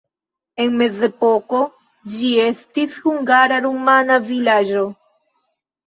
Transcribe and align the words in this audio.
En 0.63 0.71
mezepoko 0.79 1.59
ĝi 2.15 2.31
estis 2.47 2.99
hungara-rumana 3.07 4.21
vilaĝo. 4.35 4.93